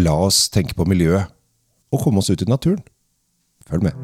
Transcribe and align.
La 0.00 0.14
oss 0.16 0.46
tenke 0.48 0.72
på 0.72 0.86
miljøet 0.88 1.28
og 1.92 2.00
komme 2.00 2.22
oss 2.22 2.30
ut 2.32 2.40
i 2.40 2.46
naturen. 2.48 2.80
Følg 3.68 3.82
med. 3.84 3.98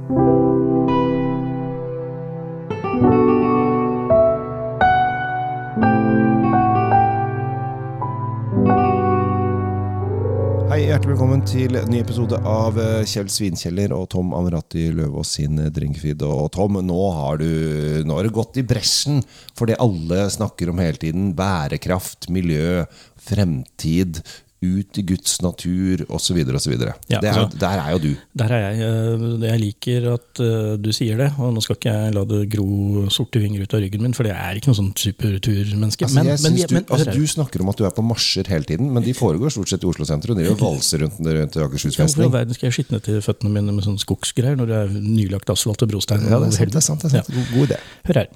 Hei, 10.68 10.82
hjertelig 10.90 11.14
velkommen 11.14 11.40
til 11.48 11.79
en 11.80 11.89
ny 11.89 12.02
episode 12.02 12.36
av 12.36 12.77
eh, 12.77 13.07
Kjell 13.09 13.30
Svinkjeller 13.32 13.95
og 13.96 14.11
Tom 14.12 14.34
Amrati 14.36 14.91
Løvaas 14.93 15.32
sin 15.39 15.57
eh, 15.57 15.70
Drinkfeed. 15.73 16.20
Og 16.20 16.50
Tom, 16.52 16.77
nå 16.84 16.98
har 17.16 17.41
du 17.41 18.05
nå 18.05 18.18
har 18.18 18.29
du 18.29 18.34
gått 18.36 18.61
i 18.61 18.66
bresjen 18.68 19.23
for 19.57 19.73
det 19.73 19.80
alle 19.80 20.27
snakker 20.36 20.68
om 20.68 20.84
hele 20.84 21.00
tiden. 21.00 21.32
Bærekraft, 21.39 22.29
miljø, 22.29 22.84
fremtid, 23.25 24.20
ut 24.61 24.98
i 24.98 25.02
Guds 25.06 25.36
natur 25.45 26.00
osv. 26.11 26.38
osv. 26.58 26.72
Ja, 27.08 27.20
Der 27.20 27.30
altså- 27.30 27.58
er 27.62 27.93
jo 27.93 27.99
du. 28.03 28.16
Der 28.35 28.50
er 28.50 28.72
jeg. 28.72 28.80
eh, 28.82 29.49
Jeg 29.49 29.61
liker 29.61 30.12
at 30.14 30.40
eh, 30.40 30.76
du 30.76 30.90
sier 30.93 31.16
det. 31.16 31.32
Og 31.39 31.54
nå 31.54 31.62
skal 31.62 31.76
ikke 31.76 31.93
jeg 31.93 32.14
la 32.14 32.24
det 32.24 32.40
gro 32.50 33.06
sorte 33.08 33.38
vinger 33.38 33.62
ut 33.62 33.74
av 33.74 33.80
ryggen 33.80 34.02
min, 34.02 34.12
for 34.12 34.24
jeg 34.24 34.34
er 34.34 34.58
ikke 34.58 34.72
noe 34.72 34.78
sånn 34.80 34.92
superturmenneske. 34.98 36.04
Altså, 36.08 36.14
men, 36.14 36.26
men, 36.42 36.56
du, 36.58 36.92
altså, 36.92 37.12
du 37.14 37.26
snakker 37.26 37.60
om 37.62 37.68
at 37.70 37.76
du 37.78 37.84
er 37.86 37.90
på 37.94 38.02
marsjer 38.02 38.46
hele 38.50 38.64
tiden, 38.64 38.90
men 38.92 39.02
de 39.02 39.14
foregår 39.14 39.50
stort 39.54 39.68
sett 39.70 39.84
i 39.84 39.86
Oslo 39.86 40.04
sentrum. 40.08 40.36
De 40.36 40.44
gjør 40.48 40.58
valser 40.58 41.04
rundt, 41.04 41.20
rundt 41.22 41.56
Akershus 41.56 41.96
ja, 41.98 42.04
Hvorfor 42.04 42.27
i 42.27 42.32
verden 42.32 42.54
skal 42.58 42.70
jeg 42.70 42.78
skitne 42.80 43.00
til 43.04 43.20
føttene 43.22 43.52
mine 43.54 43.72
med 43.77 43.84
sånn 43.86 43.98
skogsgreier 44.02 44.58
når 44.58 44.66
det 44.72 44.80
er 44.82 44.88
nylagt 44.98 45.50
asfalt 45.54 45.82
og 45.86 45.92
brostein? 45.92 46.27
Ja, 46.27 46.40
det 46.42 46.48
er 46.50 46.56
sant. 46.58 46.72
det 46.74 46.82
er 46.82 46.86
sant, 46.88 47.02
det 47.04 47.12
er 47.12 47.22
sant. 47.22 47.30
Ja. 47.30 47.46
god 47.54 47.68
idé. 47.70 47.78
Hør 48.10 48.20
her. 48.24 48.28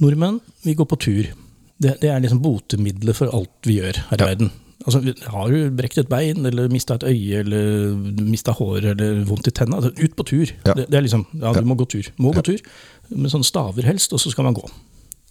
Nordmenn, 0.00 0.40
vi 0.62 0.74
går 0.78 0.86
på 0.86 0.98
tur. 1.00 1.26
Det, 1.80 2.00
det 2.00 2.08
er 2.08 2.20
liksom 2.20 2.40
botemiddelet 2.44 3.16
for 3.16 3.32
alt 3.36 3.50
vi 3.68 3.80
gjør 3.80 3.98
her 4.12 4.22
i 4.22 4.28
verden. 4.30 4.50
Altså, 4.86 5.00
Har 5.32 5.50
du 5.50 5.70
brekt 5.74 5.98
et 5.98 6.08
bein, 6.08 6.46
eller 6.46 6.68
mista 6.70 6.94
et 6.94 7.06
øye, 7.10 7.40
eller 7.42 7.94
mista 8.22 8.54
håret, 8.54 8.92
eller 8.94 9.24
vondt 9.26 9.50
i 9.50 9.54
tenna, 9.54 9.80
altså, 9.80 9.90
ut 9.98 10.14
på 10.16 10.26
tur. 10.30 10.52
Ja. 10.64 10.76
Det, 10.78 10.86
det 10.86 11.00
er 11.00 11.06
liksom, 11.08 11.26
ja, 11.40 11.52
du 11.52 11.66
må 11.66 11.74
gå 11.74 11.88
tur. 11.90 12.10
Må 12.22 12.32
gå 12.36 12.44
tur, 12.46 12.62
Med 13.10 13.30
sånne 13.30 13.46
staver 13.46 13.86
helst, 13.86 14.14
og 14.14 14.22
så 14.22 14.30
skal 14.30 14.46
man 14.46 14.54
gå. 14.54 14.64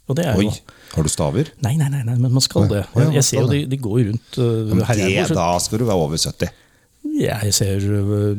Og 0.05 0.17
det 0.17 0.27
er 0.29 0.37
Oi, 0.37 0.51
har 0.93 1.07
du 1.07 1.09
staver? 1.09 1.49
Nei, 1.65 1.73
nei, 1.79 1.87
nei, 1.89 2.03
nei, 2.05 2.13
men 2.19 2.35
man 2.35 2.43
skal 2.43 2.67
det. 2.69 2.83
Jeg, 2.93 3.15
Jeg 3.17 3.25
ser 3.25 3.41
jo 3.41 3.47
de, 3.49 3.63
de 3.71 3.79
går 3.81 4.03
rundt 4.11 4.37
uh, 4.37 4.75
her 4.91 4.99
det, 5.01 5.25
da 5.33 5.47
skal 5.63 5.81
du 5.81 5.87
være 5.87 6.03
over 6.03 6.19
70. 6.21 6.51
Jeg 7.15 7.53
ser 7.55 7.79
uh, 7.79 8.35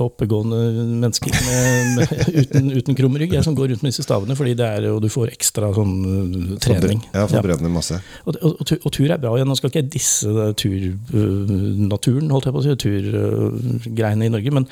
oppegående 0.00 0.58
mennesker 1.02 1.34
med, 1.34 1.90
med, 1.98 2.12
uten, 2.42 2.70
uten 2.78 2.96
krum 2.98 3.18
rygg 3.20 3.34
som 3.44 3.56
går 3.58 3.72
rundt 3.74 3.84
med 3.84 3.92
disse 3.92 4.04
stavene, 4.06 4.36
fordi 4.38 4.54
det 4.58 4.68
er, 4.78 4.86
og 4.94 5.02
du 5.04 5.08
får 5.12 5.32
ekstra 5.34 5.68
sånn 5.76 5.92
uh, 6.06 6.56
trening. 6.64 7.02
Ja, 7.12 7.26
Ja. 7.26 7.28
forbrenner 7.32 7.72
masse. 7.72 7.98
Og, 8.24 8.36
og, 8.40 8.54
og, 8.62 8.64
tur- 8.70 8.80
og 8.80 8.94
tur 8.96 9.10
er 9.12 9.20
bra. 9.20 9.34
Nå 9.44 9.56
skal 9.58 9.68
ikke 9.72 9.82
jeg 9.82 9.90
disse 9.98 10.28
turnaturen, 10.58 12.30
holdt 12.32 12.48
jeg 12.48 12.56
på 12.56 12.62
å 12.62 12.66
si, 12.66 12.76
turgreiene 12.86 14.28
i 14.28 14.32
Norge, 14.32 14.54
men 14.58 14.68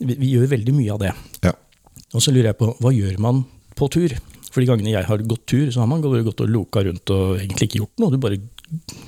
vi, 0.00 0.14
vi 0.14 0.34
gjør 0.36 0.50
veldig 0.54 0.74
mye 0.76 0.94
av 0.94 1.02
det. 1.02 1.12
Ja. 1.48 1.54
Og 2.14 2.22
så 2.24 2.32
lurer 2.34 2.52
jeg 2.52 2.58
på, 2.60 2.70
hva 2.82 2.94
gjør 2.94 3.18
man 3.22 3.44
på 3.78 3.90
tur? 3.92 4.14
For 4.50 4.58
de 4.62 4.66
gangene 4.66 4.90
jeg 4.96 5.06
har 5.06 5.20
gått 5.30 5.44
tur, 5.50 5.68
så 5.70 5.78
har 5.84 5.86
man 5.90 6.00
gått 6.02 6.40
og 6.42 6.48
loka 6.50 6.82
rundt 6.82 7.10
og 7.14 7.36
egentlig 7.38 7.68
ikke 7.68 7.82
gjort 7.84 8.00
noe. 8.02 8.10
Du 8.10 8.18
bare 8.22 8.40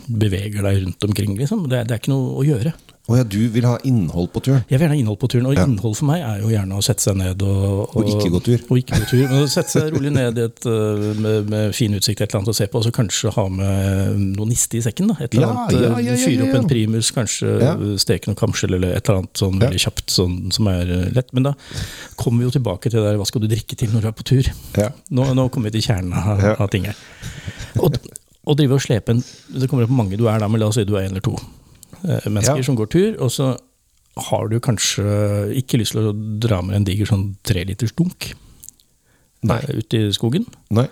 beveger 0.08 0.62
deg 0.66 0.82
rundt 0.86 1.04
omkring, 1.06 1.36
liksom. 1.38 1.68
Det, 1.70 1.84
det 1.88 1.94
er 1.98 2.02
ikke 2.02 2.14
noe 2.14 2.32
å 2.40 2.46
gjøre. 2.46 2.72
Oh 3.10 3.16
ja, 3.18 3.24
du 3.26 3.48
vil 3.50 3.64
ha 3.66 3.80
innhold 3.82 4.28
på 4.30 4.38
turen? 4.46 4.60
Jeg 4.70 4.78
vil 4.78 4.84
gjerne 4.84 4.94
ha 4.94 5.00
innhold 5.00 5.18
på 5.18 5.28
turen, 5.32 5.46
og 5.50 5.56
Ja. 5.56 5.64
innhold 5.66 5.96
for 5.98 6.06
meg 6.06 6.20
er 6.22 6.36
jo 6.44 6.52
gjerne 6.52 6.76
å 6.78 6.82
sette 6.86 7.02
seg 7.02 7.16
ned 7.18 7.40
og, 7.42 7.96
Og 7.98 8.06
ikke 8.06 8.28
gå 8.30 8.40
tur. 8.46 8.60
Og 8.70 8.78
ikke 8.78 9.00
gå 9.00 9.08
tur, 9.10 9.22
men 9.32 9.48
sette 9.50 9.72
seg 9.74 9.88
rolig 9.96 10.12
ned 10.14 10.38
et, 10.38 10.62
øh, 10.70 11.08
med, 11.18 11.48
med 11.50 11.74
fin 11.74 11.90
utsikt 11.98 12.22
et 12.22 12.28
eller 12.30 12.38
annet 12.44 12.52
å 12.52 12.54
se 12.60 12.68
på, 12.70 12.78
og 12.78 12.86
så 12.86 12.92
kanskje 12.94 13.32
ha 13.34 13.48
med 13.50 14.22
noe 14.38 14.46
niste 14.46 14.78
i 14.78 14.84
sekken. 14.86 15.10
Da. 15.10 15.16
Et 15.26 15.34
eller 15.34 15.50
annet, 15.50 15.74
ja, 15.74 15.80
øh, 15.90 15.98
ja, 15.98 16.14
ja, 16.14 16.16
Fyre 16.22 16.46
opp 16.46 16.54
en 16.60 16.70
primus, 16.70 17.10
kanskje 17.18 17.50
Ja. 17.58 17.72
øh, 17.74 17.98
steke 17.98 18.30
noe 18.30 18.38
kamskjell 18.38 18.78
eller 18.78 18.94
et 18.94 19.02
eller 19.10 19.24
annet 19.24 19.34
sånn 19.42 19.58
veldig 19.58 19.82
kjapt 19.82 20.06
sånn, 20.14 20.38
som 20.54 20.70
er 20.70 20.94
lett. 21.10 21.34
Men 21.34 21.42
da 21.50 21.54
kommer 22.14 22.38
vi 22.44 22.50
jo 22.52 22.54
tilbake 22.60 22.86
til 22.86 23.00
det 23.02 23.08
der 23.10 23.18
hva 23.18 23.26
skal 23.26 23.42
du 23.42 23.48
drikke 23.50 23.74
til 23.82 23.90
når 23.90 24.06
du 24.06 24.08
er 24.12 24.18
på 24.22 24.28
tur? 24.30 24.52
Ja. 24.78 24.92
Nå, 25.10 25.26
nå 25.34 25.50
kommer 25.50 25.72
vi 25.74 25.80
til 25.80 25.90
kjernen 25.90 26.14
av, 26.14 26.46
av 26.54 26.70
ting 26.70 26.86
her. 26.86 26.94
Og, 27.82 27.96
og 28.46 28.56
drive 28.58 28.74
og 28.74 28.82
slepe 28.82 29.12
en 29.14 29.20
Det 29.22 29.68
kommer 29.70 29.84
an 29.86 29.92
på 29.92 29.98
mange 30.00 30.16
du 30.18 30.26
er 30.28 30.38
da, 30.42 30.48
men 30.50 30.60
la 30.60 30.66
oss 30.70 30.74
si 30.80 30.84
du 30.88 30.96
er 30.96 31.04
en 31.06 31.12
eller 31.14 31.24
to 31.24 31.36
eh, 32.04 32.26
mennesker 32.28 32.58
Ja. 32.62 32.66
som 32.66 32.76
går 32.78 32.90
tur, 32.90 33.16
og 33.22 33.30
så 33.30 33.52
har 34.28 34.48
du 34.50 34.58
kanskje 34.60 35.54
ikke 35.62 35.78
lyst 35.80 35.94
til 35.96 36.10
å 36.10 36.16
dra 36.42 36.58
med 36.62 36.76
en 36.76 36.84
diger 36.84 37.06
sånn 37.08 37.30
treliters 37.48 37.94
dunk 37.96 38.32
Nei. 39.42 39.56
eh, 39.68 39.78
ut 39.78 39.94
i 39.96 40.02
skogen. 40.12 40.44
Nei. 40.70 40.88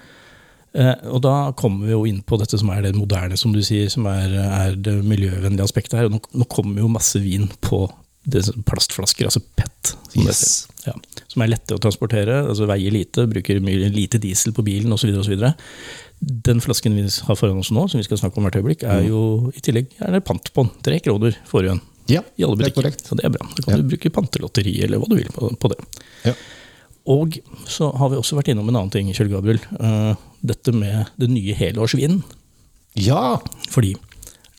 Eh, 0.73 0.95
og 1.11 1.21
da 1.23 1.51
kommer 1.59 1.87
vi 1.87 1.93
jo 1.93 2.05
inn 2.07 2.21
på 2.23 2.39
dette 2.39 2.59
som 2.59 2.71
er 2.71 2.83
det 2.87 2.95
moderne, 2.95 3.37
som 3.37 3.53
du 3.53 3.61
sier, 3.67 3.91
som 3.91 4.07
er, 4.07 4.31
er 4.39 4.77
det 4.79 4.97
miljøvennlige 5.05 5.67
aspektet 5.67 5.99
her. 5.99 6.07
Og 6.09 6.15
nå, 6.17 6.21
nå 6.43 6.47
kommer 6.51 6.81
jo 6.83 6.89
masse 6.89 7.19
vin 7.23 7.49
på 7.61 7.85
det, 8.31 8.45
plastflasker, 8.69 9.27
altså 9.27 9.43
PET. 9.57 9.95
Som, 10.13 10.27
Yes. 10.27 10.69
ja, 10.87 10.93
som 11.31 11.43
er 11.43 11.51
lette 11.53 11.75
å 11.75 11.81
transportere, 11.83 12.41
altså 12.49 12.67
veier 12.71 12.91
lite, 12.95 13.27
bruker 13.31 13.61
mye, 13.63 13.91
lite 13.95 14.19
diesel 14.23 14.53
på 14.55 14.63
bilen 14.67 14.93
osv. 14.95 15.11
Den 16.21 16.61
flasken 16.61 16.95
vi 16.99 17.07
har 17.09 17.37
foran 17.39 17.59
oss 17.63 17.71
nå, 17.73 17.87
som 17.89 17.99
vi 18.01 18.05
skal 18.05 18.19
snakke 18.21 18.37
om 18.37 18.45
hvert 18.45 18.59
øyeblikk, 18.61 18.83
er 18.85 19.07
jo 19.09 19.51
i 19.57 19.61
tillegg 19.65 19.87
er 20.05 20.13
det 20.19 20.25
pant 20.29 20.51
på 20.53 20.67
den. 20.67 20.73
Tre 20.85 20.99
kroner 21.01 21.37
får 21.49 21.65
igjen 21.69 21.81
Ja, 22.11 22.21
i 22.37 22.45
alle 22.45 22.59
det 22.61 22.67
er 22.67 22.75
butikker. 22.75 22.97
Så 23.09 23.17
det 23.17 23.25
er 23.25 23.33
bra. 23.33 23.47
Da 23.57 23.63
kan 23.63 23.75
Ja. 23.77 23.81
du 23.81 23.89
bruke 23.89 24.11
pantelotteri 24.13 24.75
eller 24.85 24.99
hva 25.01 25.09
du 25.09 25.17
vil 25.17 25.31
på, 25.33 25.49
på 25.57 25.71
det. 25.73 25.79
Ja. 26.27 26.35
Og 27.07 27.39
så 27.67 27.89
har 27.97 28.11
vi 28.13 28.17
også 28.21 28.37
vært 28.37 28.51
innom 28.53 28.69
en 28.69 28.77
annen 28.77 28.91
ting, 28.93 29.09
Kjell 29.17 29.31
Gabriel. 29.33 29.61
Eh, 29.81 30.15
dette 30.45 30.73
med 30.77 31.07
det 31.17 31.31
nye 31.31 31.55
helårsvinen. 31.57 32.23
Ja! 33.01 33.39
Fordi 33.71 33.95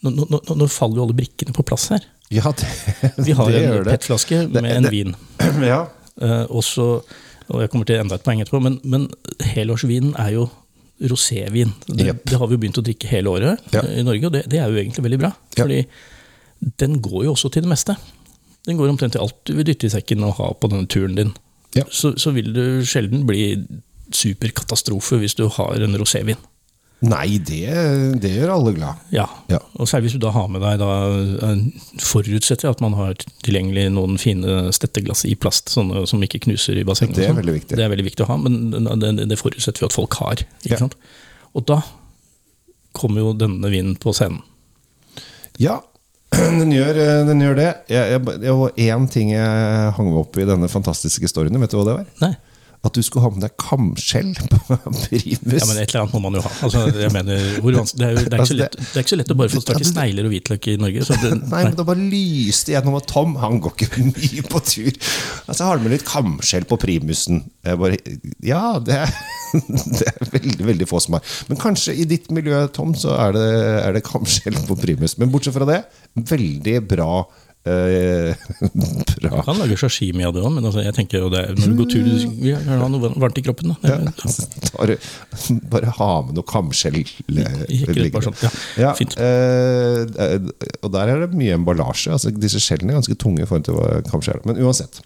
nå, 0.02 0.10
nå, 0.16 0.40
nå, 0.42 0.68
faller 0.72 0.98
jo 0.98 1.04
alle 1.06 1.14
brikkene 1.20 1.54
på 1.54 1.64
plass 1.68 1.90
her. 1.94 2.02
Ja, 2.32 2.50
det, 2.58 2.66
Vi 3.28 3.34
har 3.38 3.52
det 3.52 3.62
en. 3.68 3.84
PET-flaske 3.86 4.48
Det- 4.50 4.62
med 4.64 4.72
en 4.78 4.84
det- 4.84 4.92
vin. 4.92 5.16
Ja. 5.62 5.84
Eh, 6.22 6.46
og 6.50 6.64
så, 6.64 7.04
og 7.50 7.62
jeg 7.62 7.70
kommer 7.70 7.86
til 7.86 8.00
enda 8.02 8.16
et 8.18 8.24
poeng 8.26 8.42
etterpå, 8.42 8.62
men, 8.64 8.80
men 8.84 9.10
helårsvinen 9.54 10.16
er 10.20 10.32
jo 10.40 10.50
rosévin. 11.10 11.72
Det, 11.88 12.06
yep. 12.06 12.24
det 12.30 12.38
har 12.38 12.48
vi 12.48 12.58
jo 12.58 12.62
begynt 12.62 12.78
å 12.82 12.86
drikke 12.86 13.10
hele 13.10 13.32
året 13.32 13.74
Ja. 13.74 13.82
eh, 13.84 14.00
i 14.02 14.04
Norge, 14.06 14.26
og 14.28 14.34
det, 14.36 14.44
det 14.52 14.60
er 14.62 14.70
jo 14.70 14.82
egentlig 14.82 15.06
veldig 15.08 15.20
bra. 15.22 15.32
Ja. 15.58 15.64
Fordi 15.64 15.86
den 16.82 17.00
går 17.02 17.24
jo 17.26 17.32
også 17.34 17.50
til 17.54 17.66
det 17.66 17.72
meste. 17.72 17.96
Den 18.68 18.78
går 18.78 18.92
omtrent 18.92 19.16
til 19.16 19.24
alt 19.24 19.40
du 19.50 19.56
vil 19.58 19.66
dytte 19.66 19.88
i 19.90 19.94
sekken 19.94 20.24
og 20.28 20.36
ha 20.38 20.52
på 20.54 20.70
denne 20.70 20.86
turen 20.92 21.16
din. 21.18 21.32
Ja. 21.74 21.84
Så, 21.90 22.14
så 22.22 22.34
vil 22.36 22.52
du 22.54 22.64
sjelden 22.86 23.26
bli 23.26 23.56
superkatastrofe 24.14 25.18
hvis 25.22 25.38
du 25.40 25.48
har 25.48 25.82
en 25.82 25.96
rosévin. 25.98 26.38
Nei, 27.02 27.40
det, 27.42 27.66
det 28.22 28.30
gjør 28.36 28.52
alle 28.54 28.72
glad. 28.76 29.06
Ja. 29.10 29.26
Ja. 29.50 29.58
Og 29.82 29.90
særlig 29.90 30.12
hvis 30.12 30.20
du 30.20 30.22
da 30.22 30.34
har 30.36 30.50
med 30.54 30.62
deg 30.62 30.78
da, 30.84 30.90
eh, 31.48 31.64
Forutsetter 31.98 32.68
jeg 32.68 32.76
at 32.76 32.84
man 32.84 32.94
har 32.94 33.16
tilgjengelig 33.42 33.88
noen 33.96 34.20
fine 34.22 34.68
stetteglass 34.76 35.26
i 35.26 35.34
plast, 35.34 35.72
sånne 35.74 36.04
som 36.10 36.22
ikke 36.22 36.44
knuser 36.46 36.78
i 36.78 36.86
bassenget. 36.86 37.18
Det 37.18 37.26
er 37.26 37.32
sånn. 37.32 37.40
veldig 37.42 37.56
viktig. 37.58 37.80
Det 37.80 37.86
er 37.88 37.94
veldig 37.96 38.06
viktig 38.06 38.26
å 38.28 38.30
ha, 38.30 38.38
men 38.44 38.86
det, 39.02 39.16
det 39.32 39.40
forutsetter 39.42 39.82
vi 39.82 39.90
at 39.90 39.98
folk 39.98 40.20
har. 40.22 40.46
Ja. 40.70 40.78
Og 41.58 41.66
da 41.74 41.80
kommer 42.98 43.26
jo 43.26 43.34
denne 43.40 43.74
vinden 43.74 43.98
på 43.98 44.14
scenen. 44.14 44.44
Ja, 45.62 45.80
den 46.62 46.70
gjør, 46.72 47.02
den 47.28 47.42
gjør 47.44 47.58
det. 47.58 47.70
Jeg, 47.92 48.14
jeg, 48.14 48.38
det 48.46 48.56
var 48.62 48.78
én 48.86 49.10
ting 49.12 49.34
jeg 49.34 49.92
hang 49.98 50.14
opp 50.22 50.38
i 50.38 50.46
denne 50.48 50.70
fantastiske 50.72 51.34
storyen. 51.34 51.58
Vet 51.66 51.74
du 51.74 51.82
hva 51.82 51.90
det 51.90 52.00
var? 52.04 52.08
Nei. 52.22 52.34
At 52.82 52.96
du 52.98 53.04
skulle 53.06 53.22
ha 53.28 53.30
med 53.30 53.44
deg 53.46 53.52
kamskjell 53.62 54.32
på 54.42 54.78
primus. 55.04 55.54
Ja, 55.54 55.68
men 55.70 55.78
Et 55.78 55.92
eller 55.92 56.00
annet 56.02 56.16
må 56.16 56.22
man 56.24 56.38
jo 56.40 56.42
ha. 56.42 56.52
Altså, 56.66 56.88
jeg 56.98 57.14
mener, 57.14 57.44
hvor 57.62 57.76
det, 57.76 57.84
er 58.08 58.16
jo, 58.16 58.24
det, 58.24 58.26
er 58.26 58.26
ikke 58.26 58.40
Altså, 58.40 58.56
så 58.56 58.58
lett, 58.58 58.78
det 58.80 58.96
er 58.96 59.06
ikke 59.06 59.14
så 59.14 59.20
lett 59.20 59.34
å 59.34 59.38
bare 59.38 59.54
få 59.54 59.62
tak 59.68 59.84
i 59.84 59.90
snegler 59.90 60.30
og 60.30 60.34
hvitløk 60.34 60.70
i 60.72 60.74
Norge. 60.82 61.06
Så 61.06 61.18
det, 61.22 61.32
Nei, 61.44 61.62
men 61.68 61.78
det 61.78 61.86
bare 61.92 62.08
lyste 62.16 62.74
gjennom 62.74 62.98
at 62.98 63.06
Tom 63.12 63.36
han 63.42 63.60
går 63.62 63.76
ikke 63.76 64.06
mye 64.16 64.46
på 64.50 64.64
tur. 64.66 64.90
Altså 65.46 65.68
har 65.70 65.78
du 65.78 65.86
med 65.86 65.94
litt 65.94 66.08
kamskjell 66.10 66.66
på 66.72 66.80
primusen. 66.82 67.44
Jeg 67.70 67.82
bare, 67.84 68.02
ja, 68.50 68.64
det 68.82 68.98
er, 69.04 69.14
det 70.00 70.10
er 70.10 70.34
veldig 70.40 70.70
veldig 70.72 70.90
få 70.90 71.04
som 71.06 71.20
har. 71.20 71.38
Men 71.52 71.62
kanskje 71.62 71.94
i 72.02 72.08
ditt 72.10 72.34
miljø, 72.34 72.64
Tom, 72.74 72.96
så 72.98 73.14
er 73.28 73.38
det, 73.38 73.48
er 73.84 73.98
det 74.00 74.06
kamskjell 74.10 74.58
på 74.66 74.80
primus. 74.82 75.20
Men 75.22 75.30
bortsett 75.30 75.54
fra 75.54 75.70
det, 75.70 75.84
veldig 76.34 76.80
bra. 76.96 77.14
Eh, 77.64 78.34
bra. 79.22 79.30
Du 79.38 79.42
kan 79.46 79.60
lage 79.60 79.76
sashimi 79.78 80.24
av 80.26 80.34
det 80.34 80.42
òg, 80.42 80.50
men 80.56 80.66
altså, 80.66 80.82
jeg 80.82 80.96
tenker 80.98 81.22
jo 81.22 81.28
det, 81.30 81.44
er- 81.46 81.60
når 81.60 81.68
du 81.70 81.76
går 81.82 81.90
tur, 81.94 82.08
du 82.08 82.14
vil 82.16 82.48
gjerne 82.56 82.80
ha 82.82 82.88
noe 82.90 83.12
varmt 83.22 83.38
i 83.38 83.44
kroppen. 83.46 83.76
Da. 83.76 83.92
Ja, 83.92 84.00
bare, 84.80 84.98
bare 85.76 85.94
ha 86.00 86.10
med 86.26 86.40
noe 86.40 86.48
kamskjell. 86.50 86.98
eh, 87.04 87.62
sånn, 88.26 88.40
ja, 88.82 88.96
fint. 88.98 89.14
eh, 89.22 90.02
eh, 90.26 90.50
og 90.82 90.90
der 90.96 91.14
er 91.14 91.26
det 91.28 91.38
mye 91.38 91.54
emballasje. 91.60 92.16
Altså, 92.18 92.34
disse 92.34 92.58
skjellene 92.64 92.96
er 92.96 93.02
ganske 93.04 93.20
tunge 93.22 93.46
i 93.46 93.50
forhold 93.50 93.70
til 93.70 94.10
kamskjell. 94.10 94.42
Men 94.50 94.58
uansett. 94.66 95.04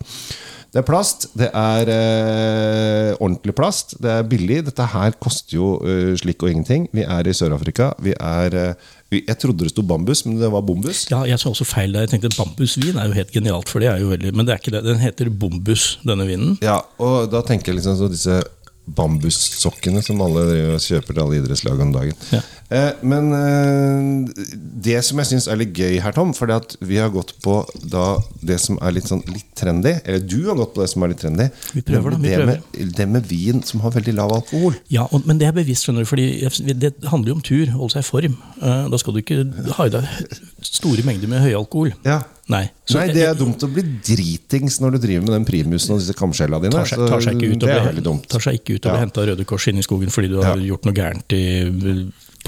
Det 0.75 0.81
er 0.81 0.88
plast. 0.89 1.30
Det 1.39 1.48
er 1.56 1.88
eh, 1.88 3.13
ordentlig 3.16 3.54
plast. 3.56 3.94
Det 4.04 4.12
er 4.12 4.25
billig. 4.27 4.57
Dette 4.68 4.83
her 4.92 5.13
koster 5.24 5.56
jo 5.56 5.69
eh, 5.88 6.12
slik 6.19 6.44
og 6.44 6.51
ingenting. 6.51 6.89
Vi 6.92 7.06
er 7.07 7.30
i 7.31 7.36
Sør-Afrika. 7.38 7.94
Vi 8.04 8.12
er 8.12 8.57
eh, 8.60 8.89
vi, 9.07 9.22
Jeg 9.24 9.39
trodde 9.39 9.63
det 9.63 9.72
sto 9.72 9.86
bambus, 9.88 10.25
men 10.27 10.36
det 10.42 10.50
var 10.51 10.66
bombus. 10.68 11.06
Ja, 11.13 11.22
jeg 11.30 11.39
så 11.39 11.54
også 11.54 11.63
feil 11.69 11.95
der. 11.95 12.04
Jeg 12.04 12.18
tenkte 12.18 12.33
Bambusvin 12.36 13.00
er 13.00 13.07
jo 13.07 13.16
helt 13.16 13.31
genialt, 13.31 13.72
for 13.72 13.80
det 13.80 13.88
er 13.94 14.04
jo 14.04 14.12
veldig 14.12 14.36
Men 14.36 14.50
det 14.50 14.51
er 14.51 14.60
ikke 14.60 14.75
det. 14.75 14.83
Den 14.89 15.00
heter 15.00 15.31
Bombus, 15.31 15.88
denne 16.04 16.27
vinen. 16.27 16.57
Ja, 16.66 16.81
og 17.00 17.31
da 17.31 17.39
tenker 17.48 17.71
jeg 17.71 17.80
liksom 17.80 17.95
så 18.01 18.12
disse 18.12 18.42
bambussokkene 18.86 20.04
som 20.06 20.19
alle 20.21 20.75
kjøper 20.83 21.16
til 21.16 21.24
alle 21.24 21.39
idrettslag 21.39 21.80
om 21.88 21.95
dagen. 21.95 22.19
Ja. 22.36 22.44
Eh, 22.74 22.92
men 23.06 23.28
eh, 23.38 24.46
det 24.82 24.98
som 25.06 25.20
jeg 25.22 25.30
syns 25.30 25.46
er 25.52 25.60
litt 25.60 25.74
gøy 25.78 26.00
her, 26.02 26.16
Tom, 26.18 26.32
at 26.56 26.76
vi 26.82 26.98
har 26.98 27.12
gått 27.14 27.36
på 27.46 27.60
da 27.92 28.18
det 28.42 28.58
som 28.64 28.80
er 28.82 28.96
litt 28.98 29.06
sånn 29.12 29.22
litt 29.30 29.52
trendy, 29.58 29.94
eller 30.04 30.24
du 30.26 30.48
har 30.48 30.58
gått 30.58 30.74
på 30.74 30.82
det 30.82 30.90
som 30.90 31.04
er 31.06 31.14
litt 31.14 31.22
trendy, 31.22 31.50
Vi 31.76 31.84
prøver 31.86 32.16
da, 32.16 32.18
vi 32.18 32.30
det, 32.32 32.40
prøver. 32.40 32.62
Med, 32.74 32.94
det 32.98 33.08
med 33.10 33.28
vin 33.30 33.62
som 33.64 33.84
har 33.86 33.94
veldig 33.94 34.16
lav 34.18 34.34
alkohol. 34.40 34.74
Ja, 34.90 35.06
og, 35.12 35.28
men 35.30 35.38
det 35.42 35.48
er 35.52 35.54
bevisst, 35.60 35.86
skjønner 35.86 36.06
du, 36.06 36.10
fordi 36.10 36.28
det 36.74 36.94
handler 37.12 37.34
jo 37.34 37.38
om 37.38 37.46
tur, 37.46 37.70
holde 37.78 37.94
seg 37.94 38.06
i 38.06 38.10
form. 38.10 38.40
Eh, 38.62 38.88
Da 38.96 38.98
skal 39.02 39.14
du 39.14 39.22
ikke 39.22 39.44
ha 39.78 39.86
i 39.86 39.94
deg 39.94 40.40
store 40.66 41.06
mengder 41.06 41.30
med 41.30 41.46
høyalkohol. 41.46 41.94
Ja. 42.06 42.24
Nei. 42.50 42.68
Så 42.86 43.00
Nei, 43.00 43.08
det 43.14 43.24
er 43.26 43.38
dumt 43.38 43.62
å 43.66 43.70
bli 43.74 43.82
dritings 44.06 44.78
når 44.82 44.96
du 44.96 45.00
driver 45.08 45.24
med 45.26 45.34
den 45.34 45.46
primusen 45.48 45.96
og 45.96 46.02
disse 46.02 46.14
kamskjella 46.18 46.60
dine. 46.62 46.74
tar 46.78 46.86
seg, 46.90 47.02
tar 47.10 47.24
seg 47.26 47.40
ikke 47.40 47.56
ut 47.56 47.64
og 47.66 47.72
blir, 47.72 48.04
dumt. 48.06 48.28
tar 48.30 48.44
seg 48.46 48.60
ikke 48.60 48.76
ut 48.76 48.86
og 48.86 48.92
blir 48.92 49.00
Ja. 49.00 49.02
henta 49.06 49.22
av 49.24 49.28
Røde 49.32 49.46
Kors 49.50 49.66
inn 49.72 49.82
i 49.82 49.86
skogen 49.86 50.14
fordi 50.14 50.30
du 50.30 50.38
har 50.44 50.54
Ja. 50.58 50.68
gjort 50.70 50.86
noe 50.86 50.94
gærent 50.94 51.34
i 51.34 51.44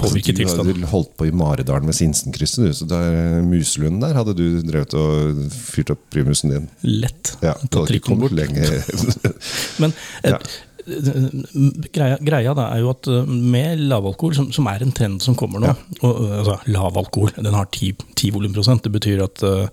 Altså, 0.06 0.20
tilstand. 0.22 0.68
Du, 0.68 0.72
hadde 0.74 0.90
holdt 0.92 1.10
på 1.18 1.26
i 1.28 1.34
Maridalen 1.34 1.88
med 1.88 1.96
Sinsenkrysset. 1.98 2.76
Så 2.78 2.86
der, 2.88 3.42
Muselunden 3.46 4.00
der 4.04 4.14
hadde 4.18 4.34
du 4.38 4.60
drevet 4.68 4.94
og 4.98 5.42
fyrt 5.54 5.92
opp 5.94 6.04
primusen 6.14 6.54
din. 6.54 6.70
Lett. 6.86 7.34
Ja, 7.44 7.56
Ta 7.72 7.84
trikken 7.88 8.20
bort. 8.22 8.34
Men 9.82 9.94
eh, 10.22 10.32
Ja. 10.32 10.40
greia, 11.92 12.16
greia 12.24 12.54
da 12.56 12.70
er 12.72 12.80
jo 12.80 12.92
at 12.94 13.08
eh, 13.12 13.26
med 13.28 13.82
lavalkohol, 13.90 14.34
som, 14.38 14.50
som 14.56 14.68
er 14.70 14.84
en 14.84 14.94
trend 14.96 15.20
som 15.24 15.36
kommer 15.36 15.60
nå 15.60 15.74
og, 15.74 16.12
eh, 16.24 16.36
altså, 16.40 16.58
Lavalkohol 16.72 17.34
den 17.36 17.56
har 17.58 17.68
10, 17.68 17.92
10 18.16 18.30
volumprosent. 18.38 18.86
Det 18.86 18.94
betyr 18.94 19.24
at 19.26 19.44
uh, 19.44 19.66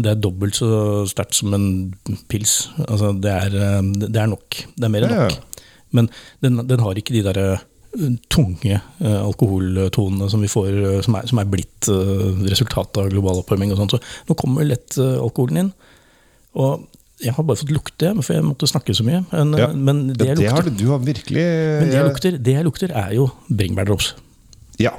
det 0.00 0.12
er 0.14 0.20
dobbelt 0.22 0.56
så 0.56 0.68
sterkt 1.10 1.36
som 1.36 1.52
en 1.56 1.66
pils. 2.32 2.68
Altså, 2.86 3.12
det, 3.18 3.32
er, 3.32 3.56
eh, 3.58 3.80
det 4.06 4.16
er 4.22 4.30
nok. 4.30 4.62
Det 4.76 4.86
er 4.88 4.92
mer 4.94 5.08
enn 5.08 5.16
Ja, 5.16 5.26
ja. 5.26 5.32
nok. 5.32 5.48
Men 5.92 6.08
den, 6.40 6.62
den 6.70 6.80
har 6.80 6.96
ikke 6.96 7.12
de 7.12 7.24
derre 7.26 7.46
eh, 7.58 7.68
tunge 8.32 8.78
eh, 8.78 9.18
alkoholtonene 9.20 10.28
som 10.32 10.40
vi 10.40 10.50
får, 10.50 10.70
eh, 10.72 10.98
som 11.04 11.18
er, 11.18 11.28
som 11.28 11.40
er 11.42 11.50
blitt 11.52 11.90
eh, 11.92 12.42
resultatet 12.48 13.02
av 13.02 13.12
global 13.12 13.42
oppvarming. 13.42 13.72
og 13.74 13.80
sånt. 13.82 13.96
Så 13.96 14.28
nå 14.30 14.36
kommer 14.38 14.66
lett 14.68 14.96
alkoholen 14.98 15.64
inn. 15.64 15.70
Og 16.56 16.88
jeg 17.22 17.36
har 17.36 17.46
bare 17.46 17.60
fått 17.60 17.72
lukte, 17.72 18.10
for 18.24 18.34
jeg 18.34 18.44
måtte 18.46 18.68
snakke 18.70 18.96
så 18.96 19.04
mye. 19.06 19.22
Men, 19.30 19.54
Ja. 19.60 19.70
men 19.72 20.08
det, 20.08 20.26
jeg 20.32 20.40
det 20.40 20.50
har 20.50 20.62
lukter, 20.62 20.72
du, 20.72 20.84
du 20.84 20.90
har 20.90 20.98
virkelig 21.04 21.46
men 21.46 21.88
det, 21.88 21.96
jeg 21.96 22.08
lukter, 22.08 22.38
det 22.38 22.58
jeg 22.58 22.66
lukter, 22.66 22.92
er 23.04 23.14
jo 23.14 23.30
bringebærdrops. 23.48 24.14
Ja. 24.82 24.96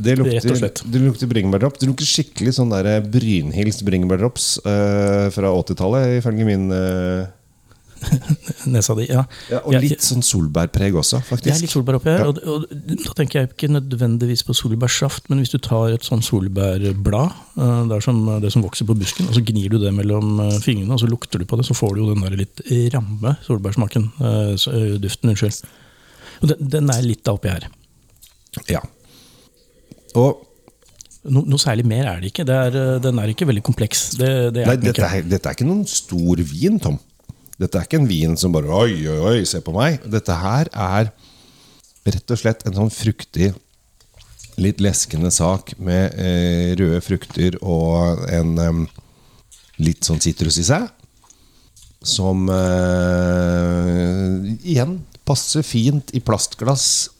Det 0.00 0.16
lukter. 0.18 0.84
Det 0.90 1.00
lukter 1.00 1.28
bringebærdrops. 1.28 1.80
Det 1.80 1.88
lukter 1.88 2.08
skikkelig 2.08 2.54
sånn 2.56 2.72
der 2.72 3.02
brynhilst 3.04 3.84
bringebærdrops 3.84 4.54
uh, 4.64 5.28
fra 5.34 5.52
80-tallet, 5.52 6.18
ifølge 6.20 6.46
min 6.48 6.70
eh, 6.72 7.28
Nesa 8.72 8.94
di. 8.96 9.04
Ja. 9.10 9.22
ja, 9.50 9.58
Og 9.66 9.74
litt 9.82 10.02
sånn 10.04 10.22
solbærpreg 10.24 10.94
også, 11.00 11.18
Det 11.20 11.28
faktisk. 11.28 11.52
er 11.54 11.60
litt 11.64 11.72
solbær 11.74 11.98
oppi 11.98 12.10
her, 12.14 12.22
Ja. 12.24 12.28
og, 12.30 12.38
og 12.48 12.64
da 13.04 13.14
tenker 13.18 13.40
jeg 13.42 13.50
ikke 13.52 13.70
nødvendigvis 13.74 14.42
på 14.48 14.56
solbærsaft, 14.56 15.28
men 15.30 15.42
hvis 15.42 15.52
du 15.52 15.58
tar 15.58 15.92
et 15.94 16.06
sånn 16.06 16.22
solbærblad, 16.24 17.34
eh, 17.60 17.82
det 17.92 18.00
som 18.06 18.22
det 18.40 18.52
som 18.54 18.64
vokser 18.64 18.88
på 18.88 18.96
busken, 18.98 19.28
og 19.28 19.36
så 19.36 19.44
gnir 19.44 19.68
du 19.74 19.78
det 19.82 19.92
mellom 19.96 20.40
eh, 20.46 20.58
fingrene, 20.64 20.92
og 20.96 21.02
så 21.04 21.10
lukter 21.10 21.38
du 21.42 21.46
på 21.50 21.60
det, 21.60 21.66
så 21.68 21.76
får 21.76 21.94
du 21.96 22.02
jo 22.04 22.14
den 22.14 22.24
der 22.24 22.38
litt 22.40 22.64
ramme 22.94 23.36
solbærsmaken. 23.46 24.10
eh, 24.20 24.96
Duften, 25.00 25.30
unnskyld. 25.34 25.60
Og 26.42 26.48
den, 26.54 26.68
den 26.72 26.90
er 26.94 27.02
litt 27.04 27.24
da 27.24 27.34
oppi 27.36 27.52
her. 27.52 27.68
Ja. 28.68 28.80
Og 30.18 30.46
No, 31.28 31.42
noe 31.44 31.60
særlig 31.60 31.84
mer 31.84 32.06
er 32.08 32.22
det 32.22 32.30
ikke. 32.30 32.46
Det 32.48 32.54
er, 32.56 32.76
den 33.04 33.18
er 33.20 33.28
ikke 33.28 33.44
veldig 33.44 33.60
kompleks. 33.66 34.06
Det, 34.16 34.28
det 34.56 34.62
er 34.62 34.70
Nei, 34.70 34.76
dette 34.80 35.04
er, 35.04 35.26
dette 35.28 35.50
er 35.50 35.52
ikke 35.58 35.66
noen 35.68 35.82
stor 35.84 36.40
vin, 36.48 36.78
Tom. 36.80 36.96
Dette 37.60 37.76
er 37.76 37.84
ikke 37.84 37.98
en 38.00 38.08
vin 38.08 38.36
som 38.40 38.54
bare 38.54 38.70
Oi, 38.72 39.02
oi, 39.04 39.18
oi, 39.32 39.40
se 39.48 39.60
på 39.64 39.74
meg. 39.76 40.00
Dette 40.08 40.36
her 40.40 40.70
er 40.72 41.10
rett 42.08 42.32
og 42.32 42.40
slett 42.40 42.64
en 42.64 42.78
sånn 42.78 42.92
fruktig, 42.92 43.50
litt 44.60 44.80
leskende 44.82 45.30
sak 45.32 45.74
med 45.80 46.16
eh, 46.20 46.72
røde 46.80 47.00
frukter 47.04 47.58
og 47.60 48.24
en 48.32 48.56
eh, 48.60 48.80
litt 49.80 50.08
sånn 50.08 50.20
sitrus 50.24 50.58
i 50.60 50.66
seg. 50.70 50.88
Som 52.00 52.48
eh, 52.48 54.56
igjen 54.64 55.02
passer 55.28 55.64
fint 55.64 56.14
i 56.16 56.24
plastglass 56.24 57.10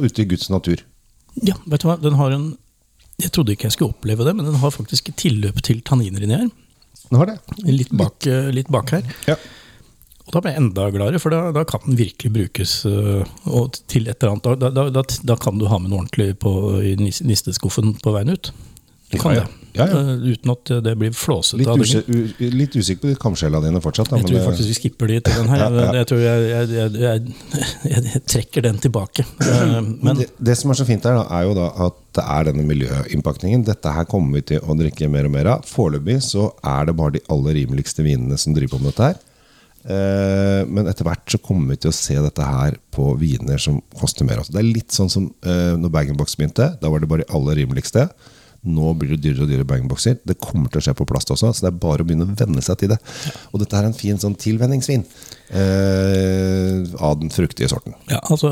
ute 0.00 0.24
i 0.24 0.28
Guds 0.28 0.48
natur. 0.48 0.80
Ja, 1.44 1.58
vet 1.68 1.84
du 1.84 1.90
hva? 1.90 2.00
Den 2.00 2.16
har 2.18 2.32
en 2.34 2.50
Jeg 3.20 3.34
trodde 3.36 3.52
ikke 3.52 3.68
jeg 3.68 3.76
skulle 3.76 3.92
oppleve 3.92 4.24
det, 4.24 4.32
men 4.32 4.48
den 4.48 4.56
har 4.62 4.72
faktisk 4.72 5.12
tilløp 5.20 5.60
til 5.60 5.84
tanniner 5.84 6.24
inni 6.24 6.40
her. 6.40 6.48
Den 7.10 7.18
har 7.20 7.30
det. 7.32 7.38
Litt 7.66 7.90
bak, 7.96 8.26
eh, 8.30 8.50
litt 8.54 8.70
bak 8.70 8.92
her. 8.94 9.02
Ja. 9.26 9.36
Og 10.26 10.34
da 10.36 10.42
ble 10.44 10.52
jeg 10.54 10.62
enda 10.62 10.84
gladere, 10.94 11.18
for 11.22 11.34
da, 11.34 11.40
da 11.54 11.64
kan 11.66 11.82
den 11.88 11.98
virkelig 11.98 12.30
brukes 12.36 12.74
og 12.86 13.80
til 13.90 14.06
et 14.06 14.22
eller 14.22 14.36
annet. 14.36 14.60
Da, 14.62 14.68
da, 14.70 14.84
da, 14.94 15.02
da 15.26 15.36
kan 15.42 15.58
du 15.58 15.66
ha 15.66 15.80
med 15.82 15.90
noe 15.90 16.04
ordentlig 16.04 16.36
på, 16.38 16.52
i 16.86 16.92
nisteskuffen 17.02 17.96
på 17.98 18.12
veien 18.14 18.30
ut. 18.30 18.52
Du 19.10 19.18
kan 19.18 19.34
Ja, 19.34 19.40
ja. 19.40 19.48
det. 19.48 19.59
Ja, 19.76 19.86
ja. 19.86 20.00
Øh, 20.00 20.24
Uten 20.32 20.50
at 20.52 20.70
det 20.84 20.92
blir 20.98 21.12
flåsete. 21.14 21.60
Litt, 21.60 21.70
usik 21.78 22.40
litt 22.58 22.74
usikker 22.74 23.12
på 23.14 23.20
kamskjella 23.22 23.60
dine 23.62 23.80
fortsatt. 23.84 24.10
Da, 24.10 24.18
Jeg 24.18 24.26
men 24.26 24.32
tror 24.32 24.48
faktisk 24.50 24.70
vi 24.72 24.76
skipper 24.80 25.10
de 25.12 25.20
til 25.26 25.38
den 25.40 25.50
her. 25.52 25.64
Ja. 25.80 25.92
Jeg, 26.00 26.08
tror 26.10 26.20
jeg, 26.24 26.48
jeg, 26.50 26.68
jeg, 26.74 26.92
jeg, 27.00 27.34
jeg, 27.86 28.02
jeg 28.14 28.22
trekker 28.34 28.66
den 28.66 28.80
tilbake. 28.82 29.26
Eh, 29.50 29.80
Men 30.02 30.16
det, 30.18 30.28
det 30.38 30.54
som 30.58 30.70
er 30.72 30.78
så 30.78 30.86
fint 30.88 31.04
her, 31.06 31.16
da, 31.20 31.24
er 31.38 31.46
jo 31.48 31.54
da 31.58 31.68
at 31.86 31.96
det 32.16 32.22
er 32.24 32.46
denne 32.50 32.64
miljøinnpakningen. 32.66 33.64
Dette 33.66 33.92
her 33.94 34.06
kommer 34.10 34.38
vi 34.40 34.46
til 34.54 34.62
å 34.66 34.74
drikke 34.78 35.08
mer 35.12 35.28
og 35.28 35.34
mer 35.34 35.50
av. 35.54 35.66
Foreløpig 35.68 36.18
så 36.26 36.48
er 36.66 36.88
det 36.88 36.96
bare 36.98 37.16
de 37.18 37.22
aller 37.30 37.58
rimeligste 37.60 38.02
vinene 38.06 38.38
som 38.40 38.54
driver 38.56 38.76
på 38.76 38.82
med 38.82 38.90
dette 38.92 39.10
her. 39.12 39.20
Eh, 39.80 40.62
men 40.68 40.90
etter 40.90 41.06
hvert 41.08 41.24
så 41.32 41.38
kommer 41.40 41.72
vi 41.72 41.80
til 41.84 41.92
å 41.92 41.96
se 41.96 42.16
dette 42.20 42.44
her 42.44 42.76
på 42.92 43.14
viner 43.20 43.60
som 43.62 43.78
koster 43.96 44.26
mer. 44.28 44.42
Altså, 44.42 44.52
det 44.56 44.60
er 44.60 44.68
litt 44.74 44.92
sånn 44.96 45.12
som 45.12 45.30
eh, 45.46 45.72
når 45.80 45.94
bag-in-box 45.94 46.36
begynte. 46.40 46.72
Da 46.82 46.90
var 46.92 47.00
det 47.00 47.08
bare 47.10 47.24
de 47.24 47.32
aller 47.36 47.62
rimeligste. 47.62 48.08
Nå 48.68 48.90
blir 49.00 49.14
det 49.14 49.22
dyrere 49.24 49.46
og 49.46 49.48
dyrere 49.48 49.64
bag-in-boxer. 49.68 50.18
Det 50.28 50.36
kommer 50.42 50.68
til 50.68 50.80
å 50.82 50.84
skje 50.84 50.92
på 50.98 51.06
plast 51.08 51.30
også, 51.32 51.48
så 51.56 51.60
det 51.64 51.70
er 51.72 51.78
bare 51.80 52.04
å 52.04 52.06
begynne 52.08 52.26
å 52.28 52.34
venne 52.36 52.60
seg 52.64 52.76
til 52.82 52.90
det. 52.92 52.98
Og 53.54 53.58
dette 53.62 53.74
er 53.78 53.84
en 53.88 53.96
fin 53.96 54.18
sånn 54.20 54.36
tilvenningsvin 54.36 55.04
eh, 55.56 56.76
av 57.00 57.14
den 57.22 57.30
fruktige 57.32 57.68
sorten. 57.72 57.92
ja, 58.12 58.20
altså, 58.28 58.48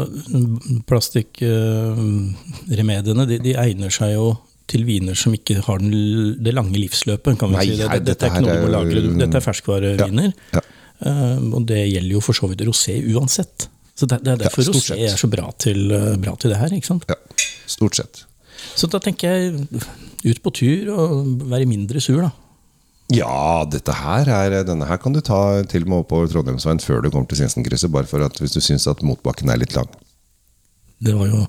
plastikkremediene 0.89 3.25
de, 3.29 3.37
de 3.45 3.53
egner 3.61 3.91
seg 3.93 4.15
jo 4.17 4.27
til 4.69 4.83
viner 4.85 5.17
som 5.17 5.33
ikke 5.37 5.61
har 5.65 5.79
den, 5.81 5.93
det 6.45 6.53
lange 6.57 6.77
livsløpet. 6.77 7.39
kan 7.41 7.49
vi 7.53 7.57
Nei, 7.57 7.67
si. 7.71 7.77
Det, 7.79 7.87
dette, 7.89 8.05
dette 8.11 8.25
er 8.27 8.31
ikke 8.35 8.45
noe 8.45 8.57
du 8.59 8.63
må 8.67 8.73
lagre. 8.75 8.99
Dette 9.23 9.37
er 9.41 9.45
ferskvareviner. 9.51 10.31
Ja, 10.57 10.61
Eh, 10.99 11.39
og 11.55 11.63
det 11.71 11.79
gjelder 11.93 12.11
jo 12.17 12.21
for 12.27 12.35
så 12.35 12.49
vidt 12.51 12.65
rosé 12.67 12.97
uansett. 13.15 13.69
Så 13.95 14.07
Det, 14.11 14.17
det 14.25 14.33
er 14.33 14.37
derfor 14.41 14.63
Ja, 14.67 14.73
rosé 14.75 14.97
er 15.07 15.17
så 15.19 15.29
bra 15.31 15.45
til, 15.59 15.93
eh, 15.95 16.17
bra 16.19 16.35
til 16.35 16.51
det 16.51 16.59
her. 16.59 16.73
ikke 16.75 16.87
sant? 16.87 17.05
Ja, 17.09 17.15
stort 17.71 17.95
sett. 17.95 18.25
Så 18.77 18.91
da 18.91 19.01
tenker 19.03 19.33
jeg 19.33 19.81
ut 20.27 20.43
på 20.43 20.53
tur 20.55 20.93
og 20.95 21.49
være 21.49 21.69
mindre 21.71 22.03
sur, 22.03 22.21
da. 22.27 22.33
Ja, 23.15 23.65
dette 23.65 23.95
her 23.97 24.29
er, 24.29 24.59
denne 24.69 24.85
her 24.85 24.99
kan 25.01 25.15
du 25.17 25.23
ta 25.25 25.63
til 25.71 25.87
og 25.87 25.93
med 25.93 26.03
oppover 26.03 26.29
Trondheimsveien 26.29 26.81
før 26.85 27.01
du 27.01 27.09
kommer 27.09 27.29
til 27.31 27.41
Sinsenkrysset, 27.41 27.93
bare 27.93 28.09
for 28.09 28.21
at 28.27 28.37
hvis 28.37 28.53
du 28.53 28.61
syns 28.61 28.85
at 28.91 29.01
motbakken 29.07 29.49
er 29.49 29.63
litt 29.63 29.73
lang. 29.77 29.89
Det 31.01 31.15
var 31.17 31.31
jo 31.31 31.47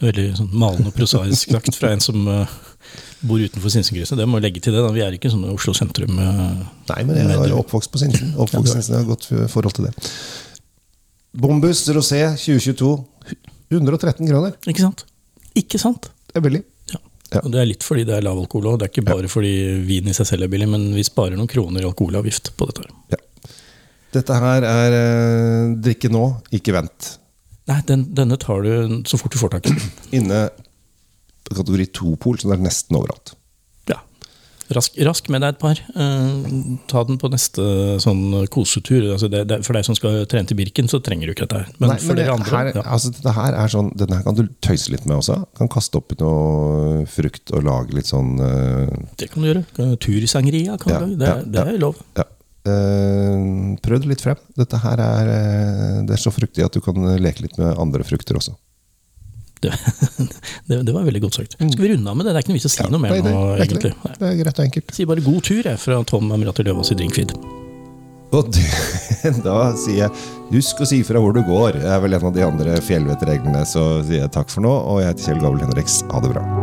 veldig 0.00 0.26
sånn 0.38 0.52
malende 0.54 0.92
og 0.92 0.96
prosaisk 0.96 1.50
sagt 1.56 1.74
fra 1.76 1.90
en 1.92 2.04
som 2.04 2.22
uh, 2.28 2.52
bor 3.26 3.42
utenfor 3.42 3.72
Sinsenkrysset. 3.74 4.20
Det 4.20 4.28
må 4.30 4.38
jeg 4.38 4.46
legge 4.46 4.62
til 4.62 4.76
det. 4.76 4.84
da. 4.84 4.92
Vi 4.94 5.02
er 5.04 5.16
ikke 5.16 5.32
sånn 5.32 5.48
Oslo 5.50 5.74
sentrum. 5.76 6.14
Uh, 6.22 6.62
Nei, 6.92 7.02
men 7.08 7.18
jeg 7.18 7.34
er 7.34 7.56
oppvokst 7.58 7.90
på 7.90 8.04
Sinsen. 8.04 8.30
Oppvokst 8.36 8.70
på 8.70 8.76
Sinsen, 8.76 8.94
jeg 8.94 9.02
har 9.02 9.10
godt 9.10 9.26
forhold 9.50 9.74
til 9.80 9.90
det. 9.90 10.06
Bombus 11.40 11.82
Rosé 11.94 12.22
2022. 12.38 12.94
113 13.70 14.26
kroner. 14.26 14.54
Ikke 14.70 14.82
sant? 14.82 15.04
Ikke 15.58 15.78
sant? 15.82 16.10
Det 16.30 16.38
er 16.38 16.44
billig. 16.46 16.62
Ja. 16.92 17.00
Ja. 17.30 17.44
Og 17.44 17.52
det 17.54 17.60
er 17.62 17.68
litt 17.68 17.84
fordi 17.86 18.02
det 18.08 18.16
er 18.16 18.24
lav 18.26 18.38
alkohol 18.40 18.72
òg. 18.72 18.80
Det 18.80 18.88
er 18.88 18.92
ikke 18.94 19.06
bare 19.06 19.30
fordi 19.30 19.52
vin 19.86 20.08
i 20.10 20.14
seg 20.16 20.26
selv 20.26 20.46
er 20.46 20.50
billig, 20.50 20.66
men 20.70 20.88
vi 20.96 21.04
sparer 21.06 21.38
noen 21.38 21.50
kroner 21.50 21.84
i 21.84 21.86
alkoholavgift 21.86 22.52
på 22.58 22.66
dette. 22.70 22.86
her. 22.86 22.96
Ja. 23.14 23.52
Dette 24.16 24.38
her 24.42 24.66
er 24.66 24.96
eh, 24.98 25.74
drikke 25.78 26.10
nå, 26.10 26.24
ikke 26.58 26.74
vent. 26.74 27.12
Nei, 27.70 27.78
den, 27.86 28.08
denne 28.18 28.38
tar 28.42 28.66
du 28.66 29.02
så 29.06 29.20
fort 29.20 29.30
du 29.30 29.38
får 29.38 29.54
tak 29.54 29.68
i 29.70 29.74
den. 29.76 29.92
Inne 30.18 30.48
kategori 31.50 31.86
2-pol, 31.98 32.38
så 32.38 32.50
det 32.50 32.58
er 32.58 32.66
nesten 32.66 32.98
overalt. 32.98 33.34
Rask, 34.70 34.94
rask 35.02 35.26
med 35.32 35.42
deg 35.42 35.56
et 35.56 35.58
par. 35.58 35.78
Eh, 35.98 36.50
ta 36.90 37.00
den 37.08 37.16
på 37.18 37.26
neste 37.32 37.64
sånn 38.02 38.20
kosetur. 38.54 39.08
Altså 39.16 39.26
det, 39.32 39.40
det, 39.50 39.60
for 39.66 39.74
deg 39.74 39.86
som 39.88 39.96
skal 39.98 40.20
trene 40.30 40.46
til 40.46 40.58
Birken, 40.60 40.86
så 40.90 41.00
trenger 41.02 41.26
du 41.26 41.34
ikke 41.34 41.48
dette 41.48 41.62
her. 41.64 41.72
Men 41.82 41.90
Nei, 41.90 41.96
for 42.04 42.14
det 42.18 42.28
dere 42.28 42.36
andre 42.38 42.54
her, 42.54 42.70
ja. 42.78 42.84
altså, 42.86 43.10
dette 43.16 43.34
her 43.34 43.56
er 43.58 43.72
sånn, 43.72 43.90
Denne 43.98 44.20
her 44.20 44.26
kan 44.28 44.38
du 44.38 44.44
tøyse 44.62 44.92
litt 44.94 45.08
med 45.10 45.18
også. 45.18 45.40
Kan 45.58 45.70
kaste 45.72 45.98
oppi 45.98 46.18
noe 46.22 47.02
frukt 47.10 47.50
og 47.56 47.66
lage 47.66 47.96
litt 47.98 48.10
sånn 48.10 48.36
uh... 48.38 48.86
Det 49.18 49.32
kan 49.32 49.42
du 49.42 49.50
gjøre. 49.50 49.64
Kan- 49.74 49.96
Tursangria 50.00 50.78
kan 50.78 50.94
Ja, 50.94 51.00
du 51.02 51.16
lage. 51.16 51.18
Det, 51.18 51.58
ja, 51.58 51.66
det 51.66 51.66
er 51.74 51.82
lov. 51.82 51.98
Ja. 52.20 52.28
Uh, 52.70 53.74
prøv 53.82 54.02
det 54.04 54.10
litt 54.12 54.22
frem. 54.22 54.38
Dette 54.58 54.78
her 54.82 55.00
er, 55.00 55.30
eh, 55.34 56.00
det 56.06 56.14
er 56.14 56.20
så 56.20 56.30
fruktig 56.34 56.62
at 56.62 56.76
du 56.76 56.82
kan 56.84 56.98
leke 57.18 57.46
litt 57.46 57.56
med 57.58 57.72
andre 57.80 58.04
frukter 58.06 58.38
også. 58.38 58.54
Det, 59.60 59.72
det, 60.68 60.82
det 60.88 60.94
var 60.96 61.04
veldig 61.04 61.22
godt 61.26 61.40
sagt. 61.40 61.56
Skal 61.60 61.84
vi 61.84 61.92
runde 61.94 62.10
av 62.10 62.16
med 62.16 62.26
det? 62.26 62.34
Det 62.34 62.40
er 62.40 62.46
ikke 62.46 62.54
noe 62.54 62.60
vits 62.60 62.68
å 62.70 62.74
si 62.74 62.86
noe 62.88 63.02
mer 63.02 63.16
nå, 63.20 63.38
egentlig. 63.60 63.92
det. 63.92 63.96
Nei. 64.04 64.18
det 64.20 64.28
er 64.30 64.36
greit 64.42 64.60
og 64.60 64.66
enkelt. 64.66 64.92
Jeg 64.92 65.00
sier 65.00 65.10
bare 65.10 65.26
god 65.26 65.40
tur 65.50 65.72
jeg, 65.72 65.80
fra 65.84 66.02
Tom 66.08 66.32
Amrati 66.36 66.66
Løvaas 66.66 66.92
i 66.94 66.98
Drinkfeed. 67.00 67.36
Og 68.30 68.50
du, 68.54 68.60
da 69.46 69.56
sier 69.78 70.04
jeg 70.04 70.28
Husk 70.50 70.80
å 70.82 70.86
si 70.88 70.98
fra 71.06 71.20
hvor 71.22 71.34
du 71.34 71.44
går. 71.46 71.78
Det 71.78 71.90
er 71.94 72.00
vel 72.02 72.16
en 72.16 72.26
av 72.26 72.34
de 72.34 72.42
andre 72.42 72.80
fjellvettreglene. 72.82 73.62
Så 73.70 73.84
sier 74.02 74.24
jeg 74.24 74.34
takk 74.34 74.50
for 74.50 74.66
nå, 74.66 74.72
og 74.72 74.98
jeg 74.98 75.12
heter 75.12 75.28
Kjell 75.28 75.44
Gabel 75.44 75.62
Henriks. 75.68 76.00
Ha 76.10 76.24
det 76.24 76.34
bra. 76.34 76.59